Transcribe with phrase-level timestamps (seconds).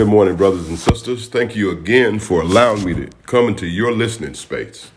[0.00, 1.28] Good morning, brothers and sisters.
[1.28, 4.90] Thank you again for allowing me to come into your listening space.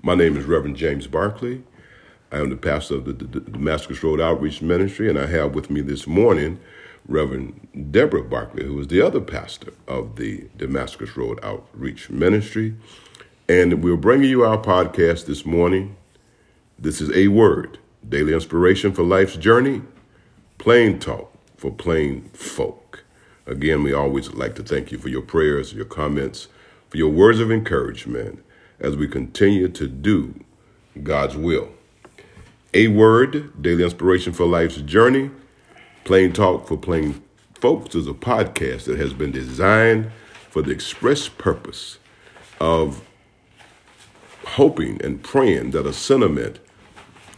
[0.00, 1.62] My name is Reverend James Barkley.
[2.32, 5.82] I am the pastor of the, Damascus Road Outreach Ministry, and I have with me
[5.82, 6.58] this morning
[7.06, 12.74] Reverend Deborah Barkley, who is the other pastor of the Damascus Road Outreach Ministry.
[13.46, 15.96] And we're bringing you our podcast this morning.
[16.78, 17.76] This is A Word,
[18.08, 19.82] daily inspiration for life's journey,
[20.56, 22.79] plain talk for plain folk.
[23.46, 26.48] Again, we always like to thank you for your prayers, your comments,
[26.88, 28.44] for your words of encouragement
[28.78, 30.34] as we continue to do
[31.02, 31.70] God's will.
[32.74, 35.30] A Word, daily inspiration for life's journey,
[36.04, 37.22] plain talk for plain
[37.54, 40.10] folks is a podcast that has been designed
[40.48, 41.98] for the express purpose
[42.60, 43.04] of
[44.44, 46.58] hoping and praying that a sentiment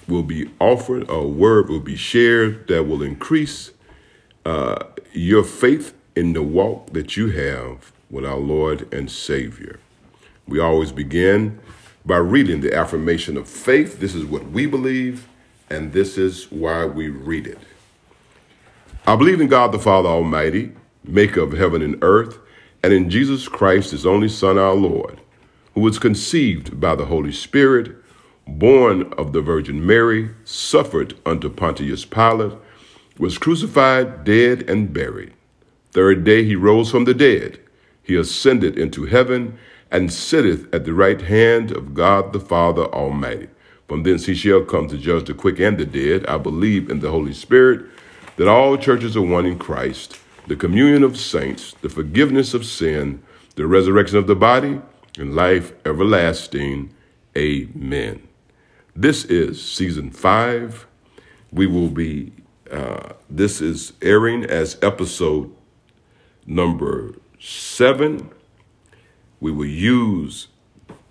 [0.08, 3.72] will be offered, a word will be shared that will increase
[4.44, 9.78] uh, your faith in the walk that you have with our Lord and Savior.
[10.46, 11.60] We always begin
[12.04, 14.00] by reading the affirmation of faith.
[14.00, 15.28] This is what we believe,
[15.70, 17.58] and this is why we read it.
[19.06, 20.72] I believe in God the Father Almighty,
[21.04, 22.38] maker of heaven and earth,
[22.82, 25.20] and in Jesus Christ, his only Son, our Lord,
[25.74, 27.96] who was conceived by the Holy Spirit,
[28.46, 32.58] born of the Virgin Mary, suffered under Pontius Pilate
[33.18, 35.32] was crucified, dead, and buried.
[35.92, 37.60] Third day he rose from the dead.
[38.02, 39.58] He ascended into heaven
[39.90, 43.48] and sitteth at the right hand of God the Father Almighty.
[43.88, 46.26] From thence he shall come to judge the quick and the dead.
[46.26, 47.84] I believe in the Holy Spirit,
[48.36, 53.22] that all churches are one in Christ, the communion of saints, the forgiveness of sin,
[53.54, 54.80] the resurrection of the body,
[55.18, 56.94] and life everlasting.
[57.36, 58.26] Amen.
[58.96, 60.86] This is season five.
[61.50, 62.32] We will be
[62.72, 65.54] uh, this is airing as episode
[66.46, 68.30] number seven.
[69.40, 70.48] We will use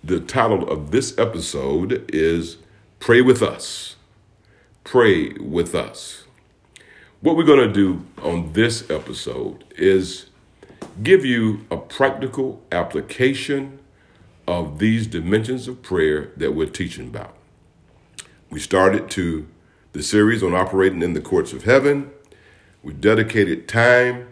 [0.02, 2.58] the title of this episode is
[2.98, 3.94] Pray with Us.
[4.82, 6.24] Pray with Us.
[7.20, 10.30] What we're going to do on this episode is
[11.04, 13.78] give you a practical application
[14.48, 17.36] of these dimensions of prayer that we're teaching about.
[18.50, 19.46] We started to
[19.92, 22.10] the series on operating in the courts of heaven.
[22.82, 24.28] We dedicated time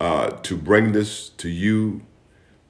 [0.00, 2.02] uh, to bring this to you.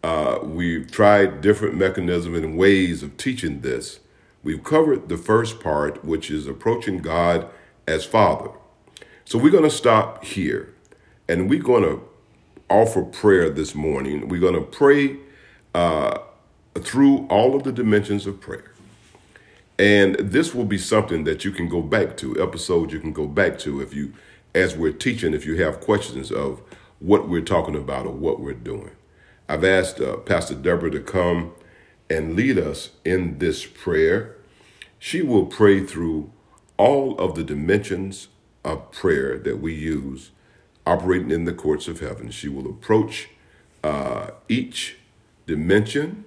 [0.02, 4.00] Uh, we've tried different mechanisms and ways of teaching this.
[4.42, 7.48] We've covered the first part, which is approaching God
[7.86, 8.50] as Father.
[9.24, 10.74] So we're going to stop here
[11.28, 12.02] and we're going to
[12.68, 14.28] offer prayer this morning.
[14.28, 15.18] We're going to pray
[15.74, 16.18] uh,
[16.78, 18.69] through all of the dimensions of prayer.
[19.80, 23.26] And this will be something that you can go back to, episodes you can go
[23.26, 24.12] back to if you,
[24.54, 26.60] as we're teaching, if you have questions of
[26.98, 28.90] what we're talking about or what we're doing.
[29.48, 31.52] I've asked uh, Pastor Deborah to come
[32.10, 34.36] and lead us in this prayer.
[34.98, 36.30] She will pray through
[36.76, 38.28] all of the dimensions
[38.62, 40.30] of prayer that we use
[40.86, 42.30] operating in the courts of heaven.
[42.30, 43.30] She will approach
[43.82, 44.98] uh, each
[45.46, 46.26] dimension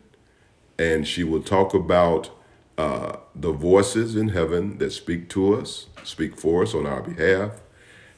[0.79, 2.31] and she will talk about
[2.77, 7.61] uh, the voices in heaven that speak to us, speak for us on our behalf,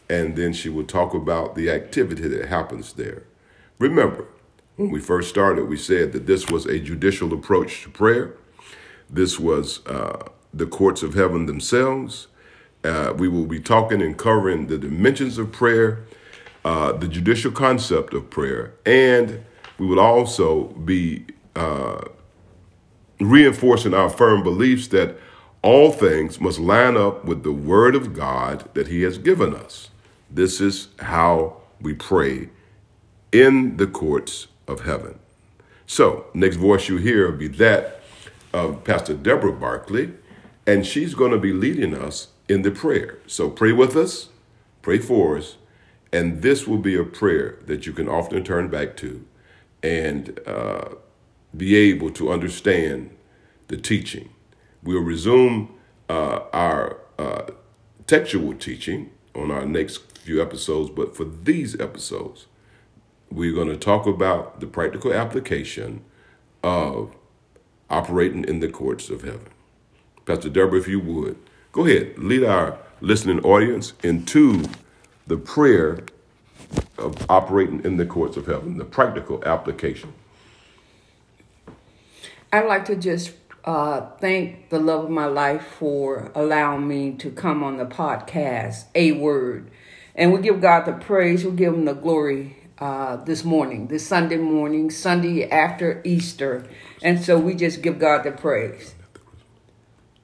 [0.10, 3.24] and then she will talk about the activity that happens there.
[3.80, 4.26] Remember,
[4.76, 8.34] when we first started, we said that this was a judicial approach to prayer.
[9.10, 12.28] This was uh, the courts of heaven themselves.
[12.84, 16.04] Uh, we will be talking and covering the dimensions of prayer,
[16.64, 19.44] uh, the judicial concept of prayer, and
[19.78, 22.02] we will also be uh,
[23.20, 25.18] reinforcing our firm beliefs that
[25.62, 29.90] all things must line up with the Word of God that He has given us.
[30.30, 32.50] This is how we pray
[33.32, 35.20] in the courts of heaven.
[35.88, 38.02] So, next voice you hear will be that
[38.54, 40.14] of Pastor Deborah Barkley,
[40.66, 43.20] and she's going to be leading us in the prayer.
[43.28, 44.30] So, pray with us,
[44.82, 45.58] pray for us,
[46.12, 49.26] and this will be a prayer that you can often turn back to
[49.86, 50.96] and uh,
[51.56, 53.16] be able to understand
[53.68, 54.30] the teaching.
[54.84, 55.76] We'll resume
[56.10, 57.44] uh, our uh,
[58.08, 62.48] textual teaching on our next few episodes, but for these episodes,
[63.32, 66.04] we're going to talk about the practical application
[66.64, 67.16] of
[67.90, 69.50] operating in the courts of heaven.
[70.26, 71.38] Pastor Deborah, if you would,
[71.72, 74.64] go ahead, lead our listening audience into
[75.28, 76.00] the prayer
[76.98, 80.14] of operating in the courts of heaven, the practical application.
[82.56, 83.34] I'd like to just
[83.66, 88.86] uh, thank the love of my life for allowing me to come on the podcast,
[88.96, 89.70] A Word.
[90.16, 94.08] And we give God the praise, we give Him the glory uh, this morning, this
[94.08, 96.66] Sunday morning, Sunday after Easter.
[97.02, 98.96] And so we just give God the praise.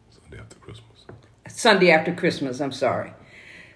[0.10, 1.06] Sunday after Christmas.
[1.50, 3.12] Sunday after Christmas, I'm sorry.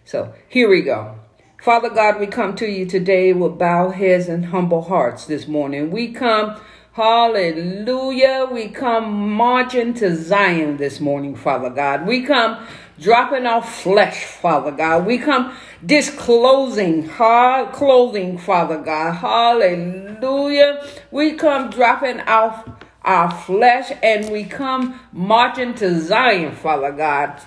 [0.06, 1.20] So here we go.
[1.66, 5.90] Father God, we come to you today with bowed heads and humble hearts this morning.
[5.90, 6.62] We come,
[6.96, 12.08] hallelujah, we come marching to Zion this morning, Father God.
[12.08, 12.66] We come
[12.98, 15.06] dropping our flesh, Father God.
[15.06, 15.54] We come
[15.86, 19.12] disclosing hard clothing, Father God.
[19.12, 20.88] Hallelujah.
[21.12, 22.64] We come dropping our,
[23.02, 27.42] our flesh and we come marching to Zion, Father God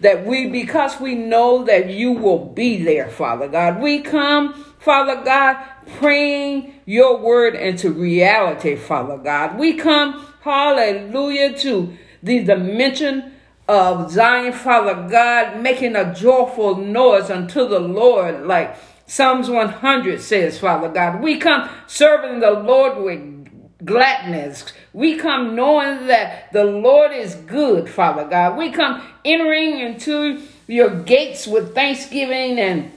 [0.00, 5.24] that we, because we know that you will be there, Father God, we come, Father
[5.24, 5.56] God,
[5.98, 9.58] praying your word into reality, Father God.
[9.58, 13.32] We come, hallelujah, to the dimension
[13.66, 18.76] of Zion, Father God, making a joyful noise unto the Lord, like
[19.06, 21.22] Psalms 100 says, Father God.
[21.22, 24.66] We come serving the Lord with gladness.
[24.92, 28.58] We come knowing that the Lord is good, Father God.
[28.58, 32.92] We come entering into your gates with thanksgiving and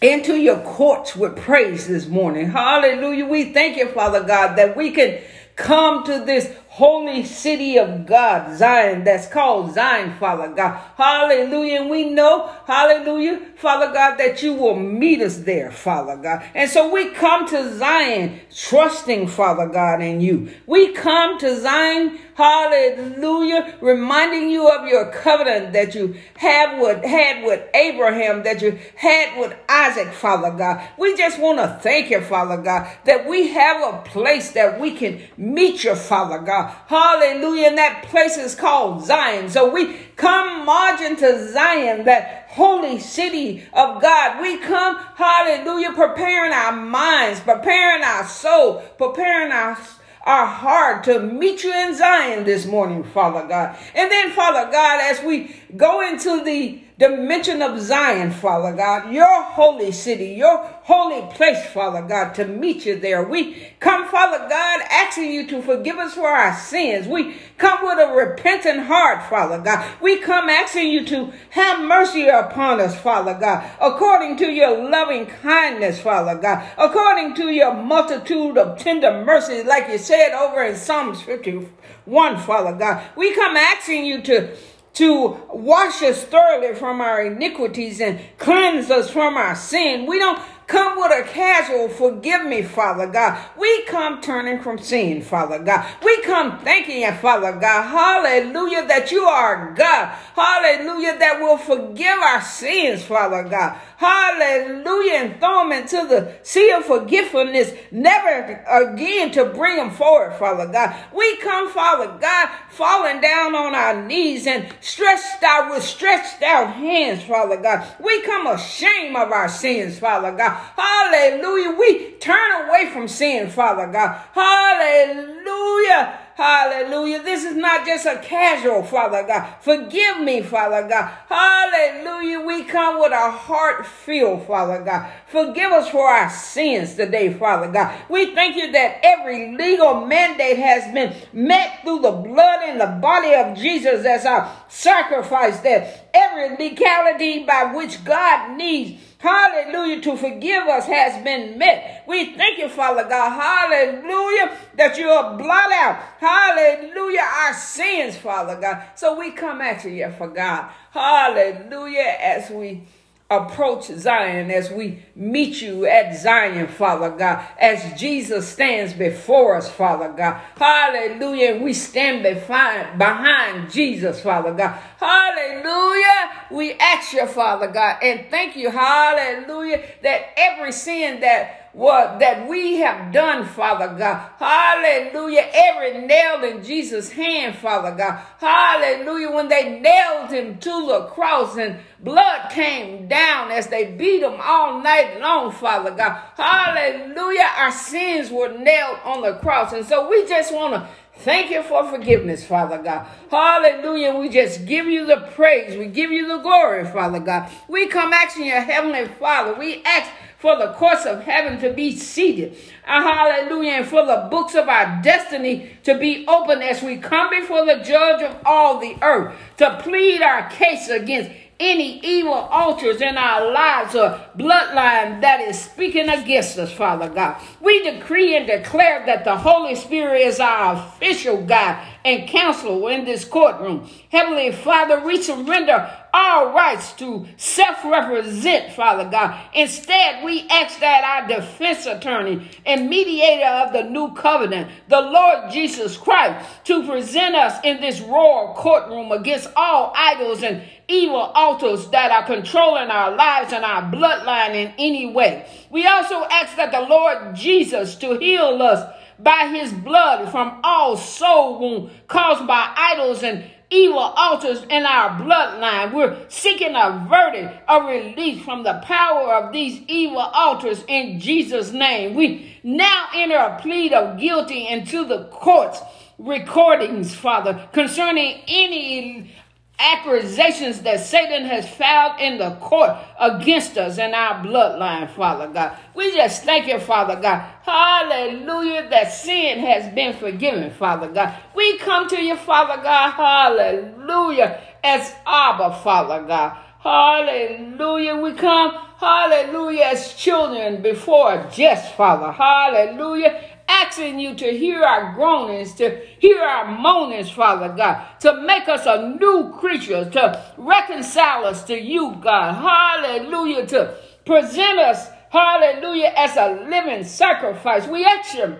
[0.00, 2.50] into your courts with praise this morning.
[2.50, 3.26] Hallelujah.
[3.26, 5.20] We thank you, Father God, that we can
[5.56, 10.78] come to this holy city of God, Zion, that's called Zion, Father God.
[10.98, 11.80] Hallelujah.
[11.80, 16.44] And we know, hallelujah, Father God, that you will meet us there, Father God.
[16.54, 20.50] And so we come to Zion trusting, Father God, in you.
[20.66, 27.42] We come to Zion, hallelujah, reminding you of your covenant that you have with, had
[27.44, 30.86] with Abraham, that you had with Isaac, Father God.
[30.98, 34.92] We just want to thank you, Father God, that we have a place that we
[34.92, 36.76] can meet you, Father God.
[36.86, 37.68] Hallelujah.
[37.68, 39.48] And that place is called Zion.
[39.48, 44.42] So we come marching to Zion, that holy city of God.
[44.42, 49.78] We come, hallelujah, preparing our minds, preparing our soul, preparing our
[50.26, 53.78] our heart to meet you in Zion this morning, Father God.
[53.94, 59.42] And then, Father God, as we go into the dimension of Zion, Father God, your
[59.42, 63.22] holy city, your holy place, Father God, to meet you there.
[63.22, 67.06] We come, Father God, asking you to forgive us for our sins.
[67.06, 69.84] We come with a repentant heart, Father God.
[70.00, 75.26] We come asking you to have mercy upon us, Father God, according to your loving
[75.26, 80.74] kindness, Father God, according to your multitude of tender mercies, like you said over in
[80.74, 83.04] Psalms 51, Father God.
[83.16, 84.56] We come asking you to
[84.96, 90.06] to wash us thoroughly from our iniquities and cleanse us from our sin.
[90.06, 93.38] We don't come with a casual forgive me, Father God.
[93.58, 95.86] We come turning from sin, Father God.
[96.02, 97.82] We come thanking you, Father God.
[97.82, 100.06] Hallelujah, that you are God.
[100.34, 103.78] Hallelujah, that will forgive our sins, Father God.
[103.96, 110.34] Hallelujah, and throw them into the sea of forgiveness, never again to bring them forward,
[110.34, 110.94] Father God.
[111.14, 116.74] We come, Father God, falling down on our knees and stretched out with stretched out
[116.74, 117.86] hands, Father God.
[117.98, 120.52] We come ashamed of our sins, Father God.
[120.76, 121.74] Hallelujah.
[121.78, 124.20] We turn away from sin, Father God.
[124.32, 126.20] Hallelujah.
[126.36, 127.22] Hallelujah.
[127.22, 129.54] This is not just a casual, Father God.
[129.62, 131.10] Forgive me, Father God.
[131.30, 132.40] Hallelujah.
[132.40, 135.10] We come with a heart filled, Father God.
[135.28, 137.98] Forgive us for our sins today, Father God.
[138.10, 142.98] We thank you that every legal mandate has been met through the blood and the
[143.00, 150.16] body of Jesus as our sacrifice, that every legality by which God needs hallelujah, to
[150.16, 152.04] forgive us has been met.
[152.06, 158.60] We thank you, Father God, hallelujah, that you are blot out, hallelujah, our sins, Father
[158.60, 158.82] God.
[158.94, 162.82] So we come at you for God, hallelujah, as we
[163.28, 169.68] approach Zion, as we meet you at Zion, Father God, as Jesus stands before us,
[169.68, 170.40] Father God.
[170.56, 171.60] Hallelujah.
[171.60, 174.78] We stand behind, behind Jesus, Father God.
[175.00, 176.46] Hallelujah.
[176.52, 182.48] We ask you, Father God, and thank you, hallelujah, that every sin that what that
[182.48, 184.30] we have done, Father God.
[184.38, 185.46] Hallelujah.
[185.52, 188.18] Every nail in Jesus' hand, Father God.
[188.38, 189.30] Hallelujah.
[189.30, 194.40] When they nailed him to the cross and blood came down as they beat him
[194.40, 196.18] all night long, Father God.
[196.38, 197.50] Hallelujah.
[197.58, 199.74] Our sins were nailed on the cross.
[199.74, 200.88] And so we just want to
[201.20, 203.06] Thank you for forgiveness, Father God.
[203.30, 204.14] Hallelujah.
[204.14, 205.76] We just give you the praise.
[205.76, 207.50] We give you the glory, Father God.
[207.68, 209.58] We come asking your heavenly Father.
[209.58, 212.56] We ask for the courts of heaven to be seated.
[212.86, 213.72] Uh, hallelujah.
[213.72, 217.82] And for the books of our destiny to be open as we come before the
[217.82, 223.50] judge of all the earth to plead our case against any evil altars in our
[223.50, 227.40] lives or bloodline that is speaking against us, Father God.
[227.60, 233.04] We decree and declare that the Holy Spirit is our official guide and counselor in
[233.04, 233.90] this courtroom.
[234.10, 239.38] Heavenly Father, we surrender our rights to self represent, Father God.
[239.52, 245.50] Instead, we ask that our defense attorney and mediator of the new covenant, the Lord
[245.50, 251.88] Jesus Christ, to present us in this royal courtroom against all idols and evil altars
[251.88, 255.44] that are controlling our lives and our bloodline in any way.
[255.70, 260.96] We also ask that the Lord Jesus to heal us by his blood from all
[260.96, 265.92] soul wound caused by idols and evil altars in our bloodline.
[265.92, 271.72] We're seeking a verdict, a release from the power of these evil altars in Jesus'
[271.72, 272.14] name.
[272.14, 275.80] We now enter a plea of guilty into the courts
[276.18, 279.30] recordings, Father, concerning any
[279.78, 282.90] accusations that Satan has filed in the court
[283.20, 285.76] against us and our bloodline, Father God.
[285.94, 287.46] We just thank you, Father God.
[287.62, 291.34] Hallelujah, that sin has been forgiven, Father God.
[291.54, 296.58] We come to you, Father God, hallelujah, as Abba, Father God.
[296.80, 298.14] Hallelujah.
[298.16, 302.30] We come, hallelujah, as children before just, Father.
[302.30, 308.68] Hallelujah asking you to hear our groanings, to hear our moanings, Father God, to make
[308.68, 312.54] us a new creature, to reconcile us to you, God.
[312.54, 313.66] Hallelujah.
[313.66, 313.94] To
[314.24, 317.86] present us, hallelujah, as a living sacrifice.
[317.86, 318.56] We ask you,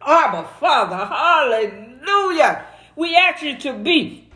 [0.00, 2.64] Abba, Father, hallelujah.
[2.96, 4.30] We ask you to be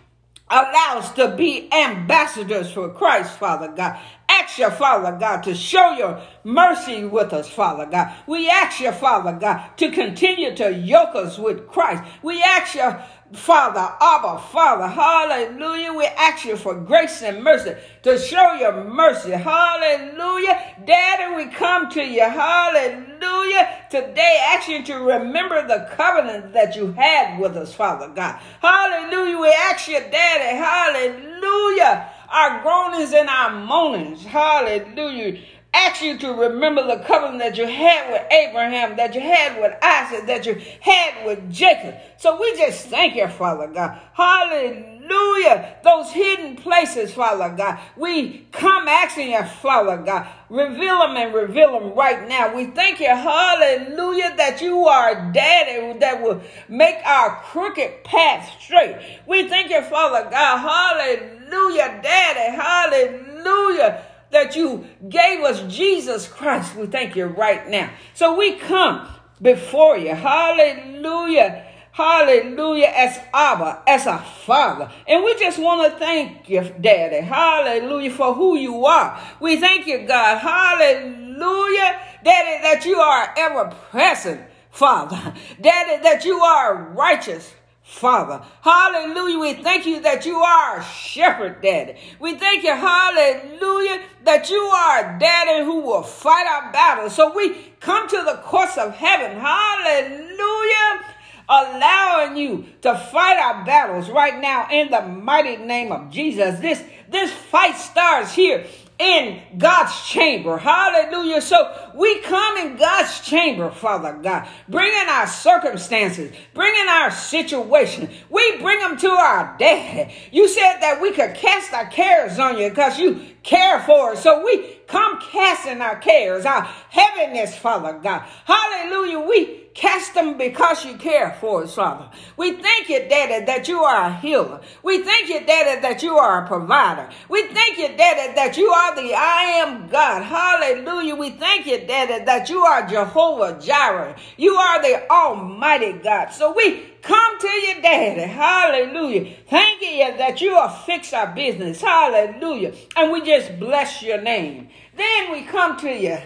[0.50, 3.98] allow us to be ambassadors for Christ, Father God.
[4.44, 8.12] Ask your Father God to show your mercy with us, Father God.
[8.26, 12.04] We ask you, Father God, to continue to yoke us with Christ.
[12.22, 12.94] We ask you,
[13.32, 15.94] Father, Abba, Father, hallelujah.
[15.94, 20.76] We ask you for grace and mercy to show your mercy, hallelujah.
[20.84, 23.86] Daddy, we come to you, hallelujah.
[23.90, 29.38] Today, ask you to remember the covenant that you had with us, Father God, hallelujah.
[29.38, 32.10] We ask you, Daddy, hallelujah.
[32.28, 35.40] Our groanings and our moanings, hallelujah
[35.74, 39.74] ask you to remember the covenant that you had with Abraham, that you had with
[39.82, 41.96] Isaac, that you had with Jacob.
[42.16, 43.98] So we just thank you, Father God.
[44.12, 45.76] Hallelujah.
[45.82, 47.80] Those hidden places, Father God.
[47.96, 50.28] We come asking you, Father God.
[50.48, 52.54] Reveal them and reveal them right now.
[52.54, 59.20] We thank you, hallelujah, that you are daddy that will make our crooked path straight.
[59.26, 60.58] We thank you, Father God.
[60.58, 62.56] Hallelujah, daddy.
[62.56, 66.76] Hallelujah that you gave us Jesus Christ.
[66.76, 67.90] We thank you right now.
[68.12, 69.08] So we come
[69.40, 70.14] before you.
[70.14, 71.64] Hallelujah.
[71.92, 72.92] Hallelujah.
[72.94, 74.90] As Abba, as a father.
[75.06, 77.24] And we just want to thank you, Daddy.
[77.24, 79.20] Hallelujah for who you are.
[79.40, 80.38] We thank you, God.
[80.38, 82.00] Hallelujah.
[82.24, 85.34] Daddy, that you are ever present, Father.
[85.60, 87.54] Daddy, that you are righteous.
[87.84, 88.42] Father.
[88.62, 89.38] Hallelujah.
[89.38, 91.96] We thank you that you are a shepherd, Daddy.
[92.18, 97.14] We thank you, hallelujah, that you are a daddy who will fight our battles.
[97.14, 99.38] So we come to the courts of heaven.
[99.38, 101.04] Hallelujah.
[101.46, 106.60] Allowing you to fight our battles right now in the mighty name of Jesus.
[106.60, 108.64] This, this fight starts here
[108.98, 110.56] in God's chamber.
[110.56, 111.40] Hallelujah.
[111.40, 118.08] So we come in God's chamber, Father God, bringing our circumstances, bringing our situation.
[118.30, 120.12] We bring them to our dad.
[120.30, 124.22] You said that we could cast our cares on you because you care for us.
[124.22, 128.22] So we come casting our cares, our heaviness, Father God.
[128.44, 129.20] Hallelujah.
[129.20, 132.08] We Cast them because you care for us, Father.
[132.36, 134.60] We thank you, Daddy, that you are a healer.
[134.84, 137.10] We thank you, Daddy, that you are a provider.
[137.28, 140.22] We thank you, Daddy, that you are the I am God.
[140.22, 141.16] Hallelujah.
[141.16, 144.14] We thank you, Daddy, that you are Jehovah Jireh.
[144.36, 146.28] You are the Almighty God.
[146.28, 148.22] So we come to you, Daddy.
[148.30, 149.34] Hallelujah.
[149.48, 151.80] Thank you that you are fix our business.
[151.80, 152.74] Hallelujah.
[152.96, 154.68] And we just bless your name.
[154.96, 156.18] Then we come to you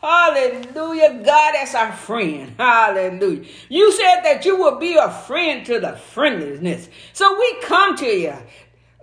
[0.00, 1.22] Hallelujah.
[1.22, 2.54] God as our friend.
[2.58, 3.44] Hallelujah.
[3.68, 6.88] You said that you will be a friend to the friendlessness.
[7.12, 8.34] So we come to you.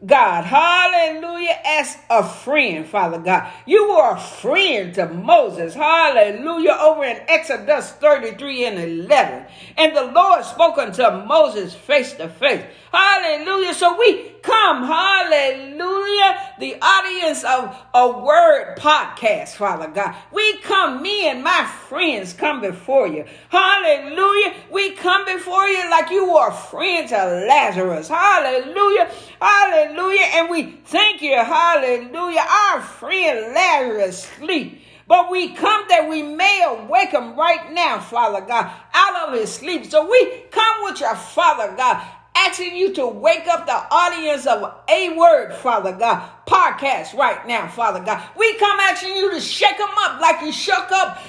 [0.06, 3.52] God, hallelujah, as a friend, Father God.
[3.66, 9.46] You were a friend to Moses, hallelujah, over in Exodus 33 and 11.
[9.76, 12.64] And the Lord spoke unto Moses face to face.
[12.92, 13.74] Hallelujah.
[13.74, 20.16] So we come, hallelujah, the audience of a word podcast, Father God.
[20.32, 23.26] We come, me and my friends come before you.
[23.50, 24.54] Hallelujah.
[24.72, 28.08] We come before you like you were friends friend to Lazarus.
[28.08, 29.10] Hallelujah.
[29.42, 30.26] Hallelujah.
[30.34, 31.36] And we thank you.
[31.36, 32.46] Hallelujah.
[32.48, 34.82] Our friend Lazarus sleep.
[35.08, 39.40] But we come that we may Isaiah, wake him right now, Father God, out of
[39.40, 39.86] his sleep.
[39.86, 42.06] So we come with your Father God,
[42.46, 47.68] asking you to wake up the audience of a word, Father God, podcast right now,
[47.68, 48.24] Father God.
[48.38, 51.20] We come asking you to shake them up like you shook up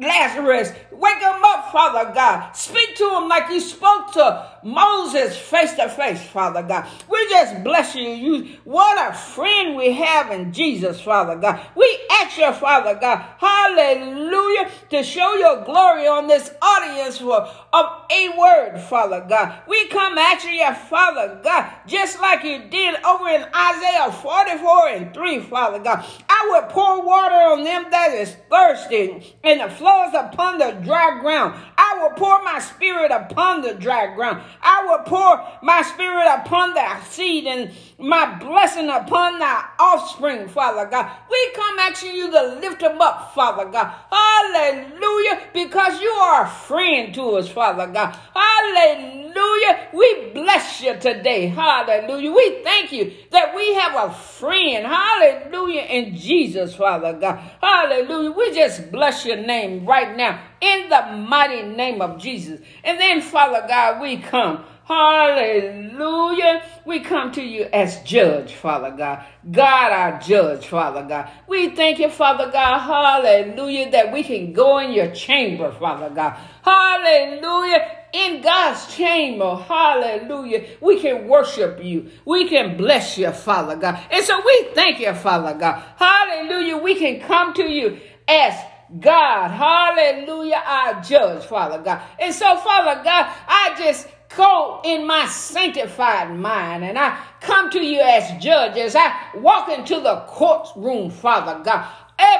[0.00, 0.72] Lazarus.
[0.92, 2.54] Wake him up, Father God.
[2.56, 6.86] Speak to him like you spoke to Moses face to face, Father God.
[7.08, 8.56] We just bless you.
[8.64, 11.60] What a friend we have in Jesus, Father God.
[11.74, 17.86] We ask you, Father God, hallelujah, to show your glory on this audience for, of
[18.10, 19.62] a word, Father God.
[19.66, 25.14] We come at you, Father God, just like you did over in Isaiah 44 and
[25.14, 26.04] 3, Father God.
[26.28, 29.68] I will pour water on them that is thirsty and the
[30.14, 31.54] upon the dry ground.
[31.76, 34.42] I will pour my spirit upon the dry ground.
[34.62, 40.86] I will pour my spirit upon thy seed and my blessing upon thy offspring, Father
[40.90, 41.10] God.
[41.30, 43.94] We come asking you to lift them up, Father God.
[44.10, 45.40] Hallelujah.
[45.52, 48.16] Because you are a friend to us, Father God.
[48.34, 49.88] Hallelujah.
[49.92, 51.46] We bless you today.
[51.46, 52.32] Hallelujah.
[52.32, 54.86] We thank you that we have a friend.
[54.86, 55.82] Hallelujah.
[55.82, 57.38] In Jesus, Father God.
[57.60, 58.32] Hallelujah.
[58.32, 62.60] We just bless your name right now in the mighty name of Jesus.
[62.84, 64.64] And then, Father God, we come.
[64.84, 66.64] Hallelujah.
[66.84, 69.24] We come to you as judge, Father God.
[69.48, 71.30] God, our judge, Father God.
[71.46, 72.80] We thank you, Father God.
[72.80, 73.92] Hallelujah.
[73.92, 76.36] That we can go in your chamber, Father God.
[76.64, 77.98] Hallelujah.
[78.12, 82.10] In God's chamber, hallelujah, we can worship you.
[82.24, 84.00] We can bless you, Father God.
[84.10, 85.84] And so we thank you, Father God.
[85.96, 86.78] Hallelujah.
[86.78, 88.54] We can come to you as
[88.98, 92.02] God, hallelujah, I judge, Father God.
[92.18, 97.80] And so, Father God, I just go in my sanctified mind and I come to
[97.80, 101.86] you as judge as I walk into the courtroom, Father God.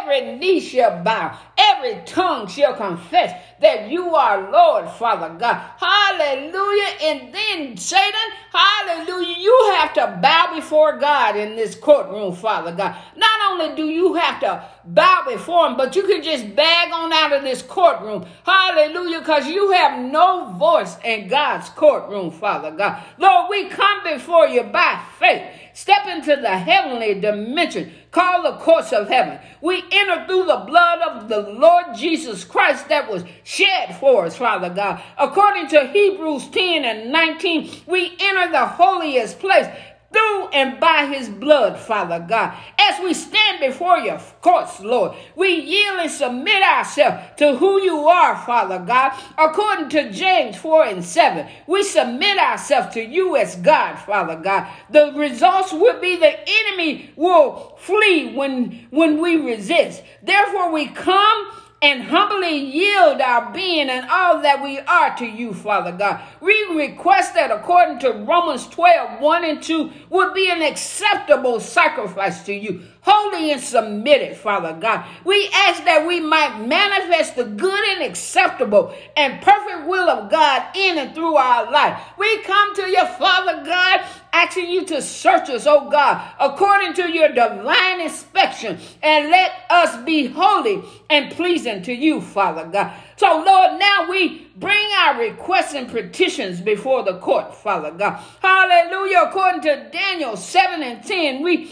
[0.02, 5.62] Every knee shall bow, every tongue shall confess that you are Lord, Father God.
[5.78, 6.88] Hallelujah.
[7.02, 8.14] And then, Satan,
[8.50, 12.96] hallelujah, you have to bow before God in this courtroom, Father God.
[13.16, 17.12] Not only do you have to bow before him, but you can just bag on
[17.12, 18.24] out of this courtroom.
[18.44, 23.02] Hallelujah, because you have no voice in God's courtroom, Father God.
[23.18, 25.42] Lord, we come before you by faith.
[25.74, 29.38] Step into the heavenly dimension Call the courts of heaven.
[29.60, 34.36] We enter through the blood of the Lord Jesus Christ that was shed for us,
[34.36, 35.02] Father God.
[35.18, 39.66] According to Hebrews 10 and 19, we enter the holiest place
[40.12, 42.56] through and by his blood, Father God.
[42.78, 48.08] As we stand before your courts, Lord, we yield and submit ourselves to who you
[48.08, 49.12] are, Father God.
[49.38, 54.68] According to James 4 and 7, we submit ourselves to you as God, Father God.
[54.90, 60.02] The results will be the enemy will flee when, when we resist.
[60.22, 61.50] Therefore, we come
[61.82, 66.20] and humbly yield our being and all that we are to you, Father God.
[66.40, 72.44] We request that according to Romans 12, 1 and 2, would be an acceptable sacrifice
[72.44, 75.04] to you, holy and submitted, Father God.
[75.24, 80.76] We ask that we might manifest the good and acceptable and perfect will of God
[80.76, 82.00] in and through our life.
[82.18, 87.10] We come to you, Father God, asking you to search us, oh God, according to
[87.10, 92.92] your divine inspection, and let us be holy and pleasing to you, Father God.
[93.16, 98.22] So, Lord, now we bring our requests and petitions before the court, Father God.
[98.40, 99.24] Hallelujah.
[99.28, 101.66] According to Daniel 7 and 10, we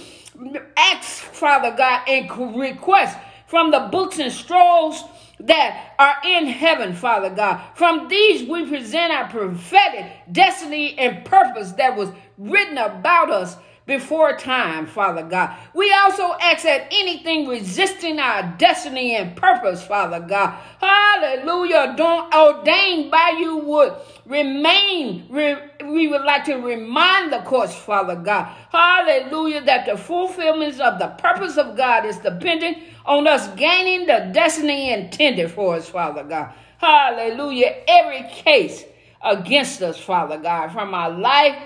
[0.77, 5.03] ask, Father God, and request from the books and scrolls
[5.41, 7.61] that are in heaven, Father God.
[7.75, 13.57] From these we present our prophetic destiny and purpose that was written about us
[13.89, 15.57] before time, Father God.
[15.73, 23.11] We also ask that anything resisting our destiny and purpose, Father God, hallelujah, don't ordained
[23.11, 23.95] by you would
[24.27, 25.27] remain.
[25.31, 31.09] we would like to remind the course, Father God, hallelujah, that the fulfillment of the
[31.19, 36.53] purpose of God is dependent on us gaining the destiny intended for us, Father God.
[36.77, 37.75] Hallelujah.
[37.89, 38.85] Every case
[39.25, 41.57] against us, Father God, from our life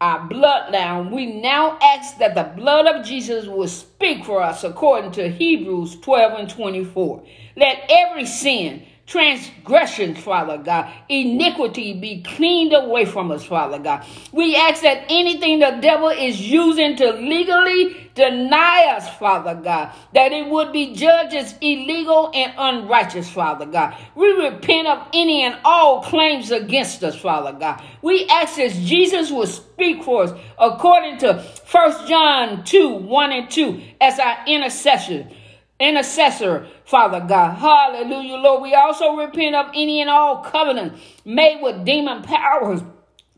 [0.00, 5.12] our bloodline, we now ask that the blood of Jesus will speak for us according
[5.12, 7.24] to Hebrews 12 and 24.
[7.56, 14.04] Let every sin, transgression, Father God, iniquity be cleaned away from us, Father God.
[14.32, 20.32] We ask that anything the devil is using to legally deny us, Father God, that
[20.32, 23.96] it would be judged as illegal and unrighteous, Father God.
[24.16, 27.82] We repent of any and all claims against us, Father God.
[28.02, 33.50] We ask that Jesus will speak for us according to 1 John 2 1 and
[33.50, 35.30] 2 as our intercession
[35.78, 37.54] intercessor, Father God.
[37.56, 38.62] Hallelujah, Lord.
[38.62, 42.82] We also repent of any and all covenants made with demon powers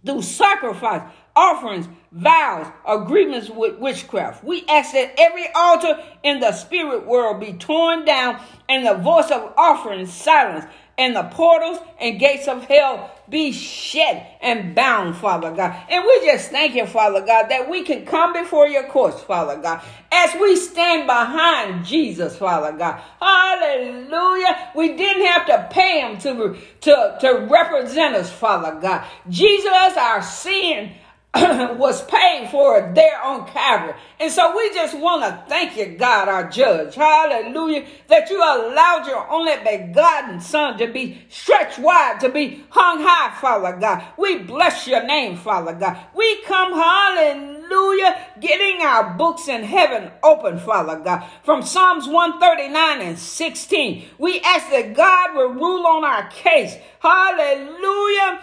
[0.05, 1.03] through sacrifice,
[1.35, 4.44] offerings, vows, agreements with witchcraft.
[4.44, 9.31] We ask that every altar in the spirit world be torn down and the voice
[9.31, 10.68] of offering silenced
[10.99, 15.75] and the portals and gates of hell be shut and bound, Father God.
[15.89, 19.57] And we just thank you, Father God, that we can come before your courts, Father
[19.63, 23.01] God, as we stand behind Jesus, Father God.
[23.21, 24.71] Hallelujah.
[24.75, 29.07] We didn't have to pay him to, to, to represent us, Father God.
[29.29, 30.93] Jesus, our sin,
[31.35, 33.95] was paid for there on Calvary.
[34.19, 36.95] And so we just want to thank you, God, our judge.
[36.95, 37.85] Hallelujah.
[38.09, 43.38] That you allowed your only begotten son to be stretched wide, to be hung high,
[43.41, 44.05] Father God.
[44.17, 45.99] We bless your name, Father God.
[46.14, 51.29] We come, hallelujah, getting our books in heaven open, Father God.
[51.45, 56.75] From Psalms 139 and 16, we ask that God will rule on our case.
[57.01, 58.41] Hallelujah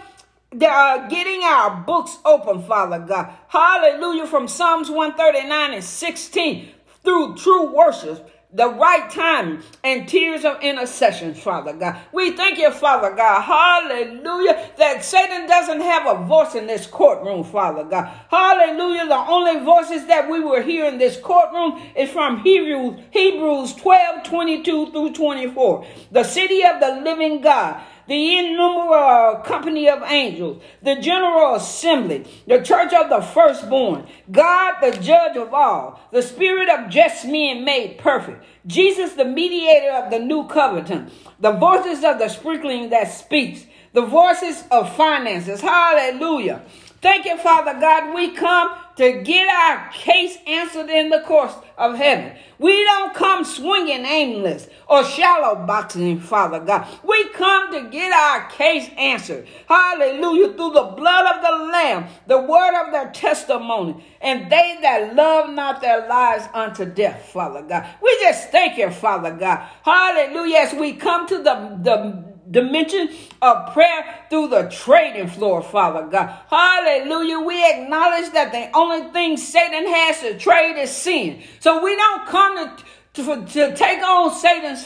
[0.62, 3.34] uh, getting our books open, Father God.
[3.48, 4.28] Hallelujah.
[4.28, 6.70] From Psalms 139 and 16
[7.04, 12.00] through true worship the right time and tears of intercession, Father God.
[12.14, 13.42] We thank you, Father God.
[13.42, 14.72] Hallelujah.
[14.78, 18.10] That Satan doesn't have a voice in this courtroom, Father God.
[18.30, 19.08] Hallelujah.
[19.08, 24.24] The only voices that we will hear in this courtroom is from Hebrews, Hebrews 12,
[24.24, 25.86] 22 through 24.
[26.12, 32.62] The city of the living God the innumerable company of angels, the general assembly, the
[32.62, 37.98] church of the firstborn, God the judge of all, the spirit of just men made
[37.98, 43.66] perfect, Jesus the mediator of the new covenant, the voices of the sprinkling that speaks,
[43.94, 45.62] the voices of finances.
[45.62, 46.62] Hallelujah.
[47.06, 48.16] Thank you, Father God.
[48.16, 52.36] We come to get our case answered in the course of heaven.
[52.58, 56.88] We don't come swinging aimless or shallow boxing, Father God.
[57.04, 59.48] We come to get our case answered.
[59.70, 60.54] Hallelujah.
[60.54, 65.52] Through the blood of the Lamb, the word of their testimony, and they that love
[65.52, 67.88] not their lives unto death, Father God.
[68.02, 69.64] We just thank you, Father God.
[69.84, 70.58] Hallelujah.
[70.58, 73.10] As we come to the, the dimension
[73.42, 76.36] of prayer through the trading floor, Father God.
[76.50, 77.40] Hallelujah.
[77.40, 81.44] We acknowledge that the only thing Satan has to trade is sin.
[81.60, 82.78] So we don't come
[83.14, 84.86] to, to, to take on Satan's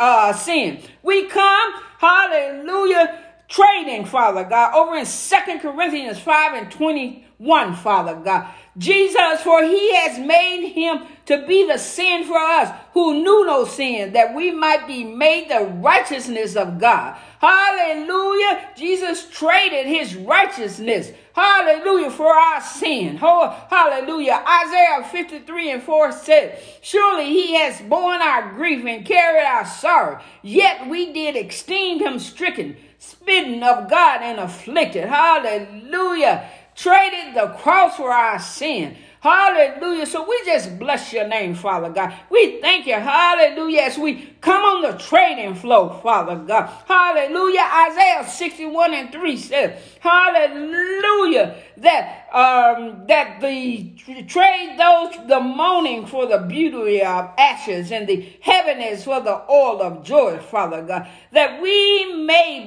[0.00, 0.82] uh, sin.
[1.02, 8.48] We come, hallelujah, trading, Father God, over in Second Corinthians 5 and 21, Father God.
[8.76, 13.64] Jesus, for he has made him to be the sin for us who knew no
[13.64, 17.16] sin, that we might be made the righteousness of God.
[17.40, 18.68] Hallelujah.
[18.76, 21.10] Jesus traded his righteousness.
[21.34, 23.16] Hallelujah for our sin.
[23.16, 24.44] Hallelujah.
[24.64, 30.20] Isaiah 53 and 4 said, Surely he has borne our grief and carried our sorrow.
[30.42, 35.04] Yet we did esteem him stricken, smitten of God and afflicted.
[35.04, 38.96] Hallelujah traded the cross for our sin.
[39.20, 40.06] Hallelujah.
[40.06, 42.14] So we just bless your name, Father God.
[42.30, 42.94] We thank you.
[42.94, 43.80] Hallelujah.
[43.80, 46.70] As we come on the trading floor, Father God.
[46.86, 47.68] Hallelujah.
[47.90, 51.56] Isaiah 61 and 3 says, Hallelujah.
[51.78, 53.90] That um that the
[54.28, 59.82] trade those the mourning for the beauty of ashes and the heaviness for the oil
[59.82, 61.08] of joy, Father God.
[61.32, 62.57] That we may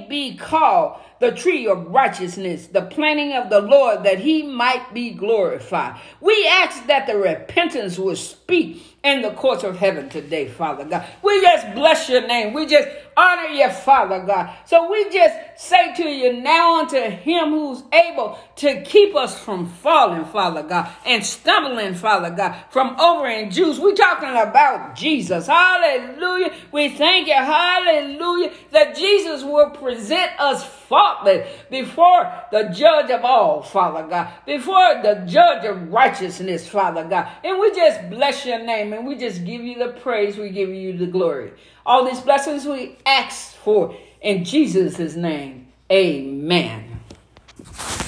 [0.42, 6.00] called the tree of righteousness, the planting of the Lord, that he might be glorified.
[6.20, 11.06] We ask that the repentance will speak in the courts of heaven today, Father God.
[11.22, 12.54] We just bless your name.
[12.54, 14.56] We just honor your Father God.
[14.66, 19.68] So we just say to you now unto him who's able to keep us from
[19.68, 23.78] falling, Father God, and stumbling, Father God, from over in Jude.
[23.78, 25.48] We're talking about Jesus.
[25.48, 26.54] Hallelujah.
[26.72, 33.62] We thank you, hallelujah, that Jesus will present us faultless before the judge of all,
[33.62, 37.28] Father God, before the judge of righteousness, Father God.
[37.44, 40.70] And we just bless your name and we just give you the praise, we give
[40.70, 41.54] you the glory.
[41.86, 45.68] All these blessings we ask for in Jesus' name.
[45.92, 47.00] Amen.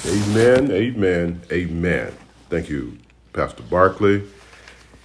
[0.06, 2.12] Amen, amen, amen.
[2.50, 2.98] Thank you,
[3.32, 4.22] Pastor Barkley.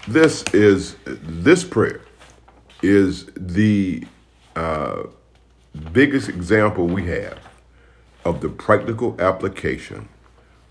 [0.08, 2.02] This is this prayer
[2.82, 4.04] is the
[4.56, 5.04] uh,
[5.94, 7.40] biggest example we have
[8.26, 10.08] of the practical application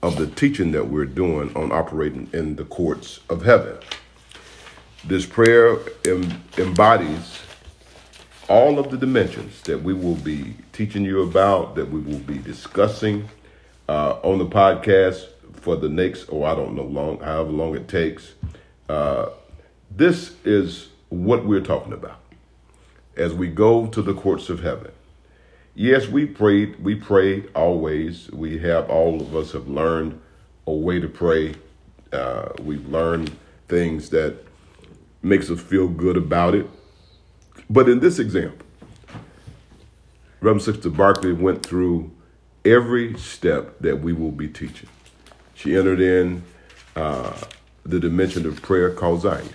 [0.03, 3.77] of the teaching that we're doing on operating in the courts of heaven.
[5.05, 7.41] This prayer em- embodies
[8.49, 12.39] all of the dimensions that we will be teaching you about, that we will be
[12.39, 13.29] discussing
[13.89, 17.77] uh, on the podcast for the next, or oh, I don't know, long, however long
[17.77, 18.35] it takes.
[18.89, 19.31] Uh,
[19.91, 22.21] this is what we're talking about
[23.17, 24.93] as we go to the courts of heaven.
[25.75, 28.31] Yes, we prayed, we pray always.
[28.31, 30.21] We have all of us have learned
[30.67, 31.55] a way to pray.
[32.13, 33.37] Uh, we've learned
[33.69, 34.37] things that
[35.23, 36.69] makes us feel good about it.
[37.71, 38.67] But in this example,
[40.41, 42.11] Reverend Sister Barkley went through
[42.65, 44.89] every step that we will be teaching.
[45.55, 46.45] She entered in
[46.97, 47.37] uh,
[47.85, 49.49] the dimension of prayer called Zion.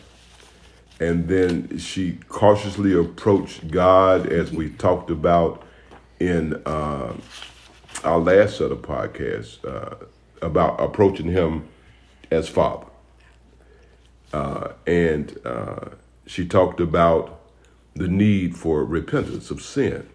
[0.99, 5.63] And then she cautiously approached God as we talked about
[6.19, 7.13] in uh,
[8.04, 9.95] our last set of podcasts uh,
[10.41, 11.67] about approaching Him
[12.32, 12.86] as Father.
[14.32, 15.89] Uh, and uh,
[16.26, 17.43] she talked about
[17.96, 20.08] the need for repentance of sin,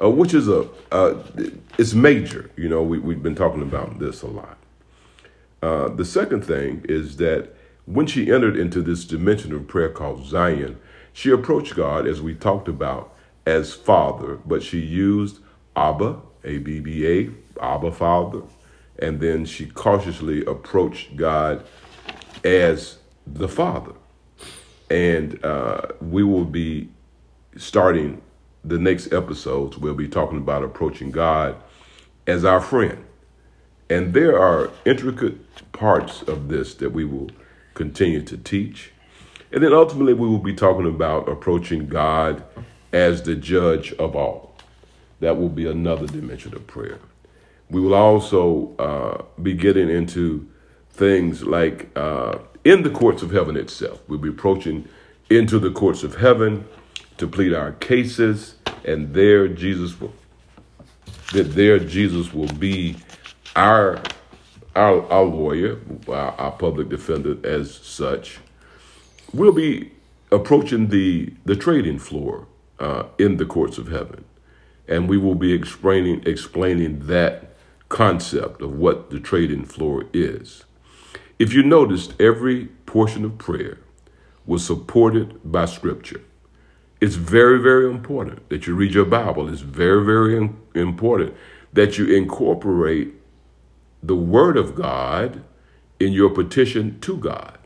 [0.00, 1.22] uh, which is a uh,
[1.78, 2.50] it's major.
[2.56, 4.58] You know, we, we've been talking about this a lot.
[5.62, 7.54] Uh, the second thing is that
[7.86, 10.78] when she entered into this dimension of prayer called Zion,
[11.12, 13.12] she approached God as we talked about
[13.46, 15.40] as Father, but she used
[15.74, 18.42] Abba, A B B A, Abba Father,
[18.98, 21.64] and then she cautiously approached God
[22.44, 23.92] as the Father.
[24.90, 26.88] And uh, we will be
[27.58, 28.22] starting
[28.64, 31.56] the next episodes, we'll be talking about approaching God
[32.26, 33.04] as our friend.
[33.90, 37.30] And there are intricate parts of this that we will
[37.74, 38.92] continue to teach.
[39.50, 42.44] And then ultimately, we will be talking about approaching God
[42.92, 44.54] as the judge of all.
[45.20, 46.98] That will be another dimension of prayer.
[47.70, 50.48] We will also uh, be getting into
[50.90, 54.00] things like uh, in the courts of heaven itself.
[54.08, 54.88] We'll be approaching
[55.30, 56.66] into the courts of heaven
[57.18, 58.54] to plead our cases,
[58.84, 60.12] and there Jesus will
[61.32, 62.96] that there Jesus will be
[63.54, 64.00] our
[64.74, 68.38] our, our lawyer, our, our public defender as such.
[69.32, 69.92] We'll be
[70.32, 72.46] approaching the the trading floor
[72.78, 74.24] uh, in the courts of heaven,
[74.86, 77.54] and we will be explaining explaining that
[77.88, 80.64] concept of what the trading floor is.
[81.38, 83.78] If you noticed, every portion of prayer
[84.46, 86.22] was supported by scripture.
[87.00, 89.48] It's very, very important that you read your Bible.
[89.48, 91.34] It's very, very important
[91.72, 93.12] that you incorporate
[94.02, 95.44] the Word of God
[96.00, 97.58] in your petition to God.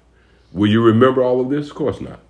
[0.52, 1.70] Will you remember all of this?
[1.70, 2.20] Of course not.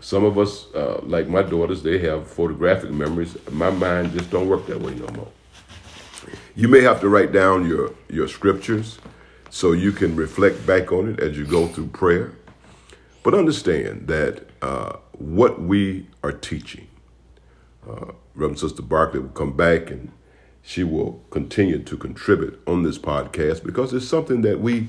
[0.00, 3.36] Some of us, uh, like my daughters, they have photographic memories.
[3.50, 5.28] My mind just don't work that way no more.
[6.54, 8.98] You may have to write down your, your scriptures
[9.50, 12.32] so you can reflect back on it as you go through prayer.
[13.22, 16.88] But understand that uh, what we are teaching,
[17.88, 20.12] uh, Reverend Sister Barkley will come back and
[20.62, 24.88] she will continue to contribute on this podcast because it's something that we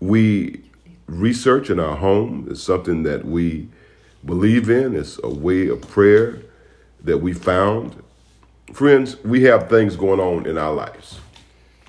[0.00, 0.62] we
[1.06, 2.48] research in our home.
[2.50, 3.68] It's something that we
[4.24, 4.94] believe in.
[4.94, 6.42] It's a way of prayer
[7.04, 8.02] that we found.
[8.72, 11.20] Friends, we have things going on in our lives.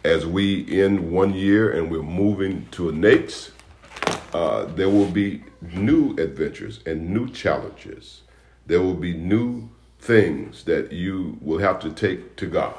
[0.03, 3.51] As we end one year and we're moving to a next,
[4.33, 8.21] uh, there will be new adventures and new challenges.
[8.65, 12.75] There will be new things that you will have to take to God.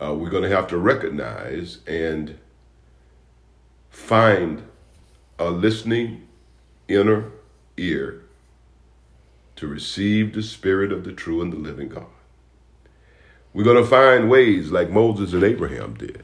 [0.00, 2.38] Uh, we're going to have to recognize and
[3.88, 4.62] find
[5.38, 6.26] a listening
[6.88, 7.30] inner
[7.76, 8.22] ear
[9.56, 12.06] to receive the spirit of the true and the living God.
[13.54, 16.22] We're going to find ways like Moses and Abraham did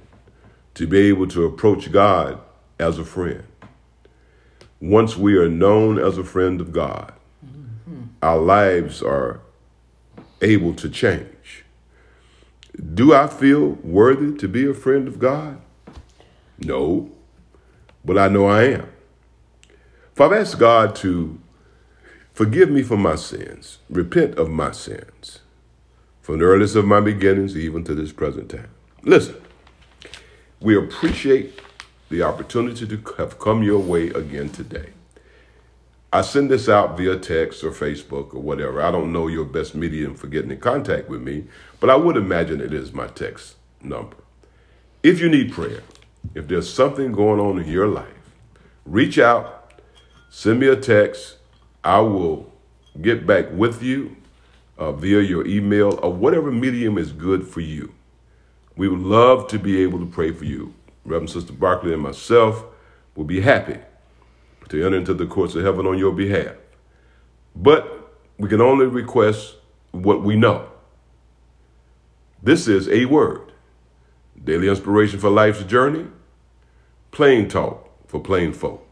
[0.75, 2.41] to be able to approach God
[2.79, 3.45] as a friend.
[4.83, 7.12] Once we are known as a friend of God,
[7.47, 8.03] mm-hmm.
[8.21, 9.40] our lives are
[10.40, 11.64] able to change.
[12.92, 15.61] Do I feel worthy to be a friend of God?
[16.59, 17.12] No,
[18.05, 18.88] but I know I am.
[20.14, 21.38] If I've asked God to
[22.35, 25.38] forgive me for my sins, repent of my sins,
[26.21, 28.71] from the earliest of my beginnings even to this present time.
[29.05, 29.40] Listen,
[30.61, 31.61] we appreciate
[32.12, 34.90] the opportunity to have come your way again today.
[36.12, 38.83] I send this out via text or Facebook or whatever.
[38.83, 41.44] I don't know your best medium for getting in contact with me,
[41.81, 44.18] but I would imagine it is my text number.
[45.03, 45.83] If you need prayer,
[46.35, 48.07] if there's something going on in your life,
[48.85, 49.72] reach out,
[50.29, 51.38] send me a text.
[51.83, 52.53] I will
[53.01, 54.18] get back with you
[54.77, 57.94] uh, via your email or whatever medium is good for you.
[58.77, 60.75] We would love to be able to pray for you.
[61.05, 62.65] Reverend Sister Barkley and myself
[63.15, 63.79] will be happy
[64.69, 66.55] to enter into the courts of heaven on your behalf.
[67.55, 69.57] But we can only request
[69.91, 70.69] what we know.
[72.43, 73.53] This is a word.
[74.43, 76.07] Daily inspiration for life's journey.
[77.11, 78.87] Plain talk for plain folk.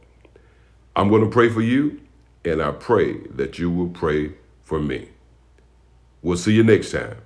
[0.95, 2.01] I'm going to pray for you
[2.45, 5.09] and I pray that you will pray for me.
[6.23, 7.17] We'll see you next time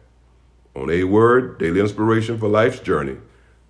[0.74, 3.16] on A Word Daily Inspiration for Life's Journey.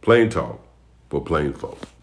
[0.00, 0.61] Plain talk
[1.09, 1.93] for plain folk.